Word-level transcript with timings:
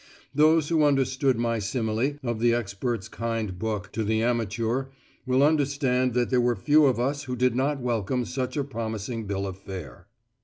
Those 0.33 0.69
who 0.69 0.83
understood 0.83 1.37
my 1.37 1.59
simile 1.59 2.15
of 2.23 2.39
the 2.39 2.55
expert's 2.55 3.07
kind 3.07 3.59
book 3.59 3.91
to 3.91 4.03
the 4.03 4.23
amateur 4.23 4.87
will 5.27 5.43
understand 5.43 6.15
that 6.15 6.31
there 6.31 6.41
were 6.41 6.55
few 6.55 6.85
of 6.87 6.99
us 6.99 7.25
who 7.25 7.35
did 7.35 7.53
not 7.55 7.79
welcome 7.81 8.25
such 8.25 8.57
a 8.57 8.63
promising 8.63 9.27
bill 9.27 9.45
of 9.45 9.59
fare. 9.59 10.07